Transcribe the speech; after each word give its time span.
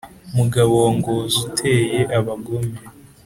mugabo 0.37 0.73
wa 0.83 0.91
ngozi 0.97 1.37
uteye 1.47 1.99
abagome 2.17 2.75